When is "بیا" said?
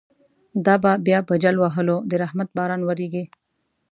1.05-1.19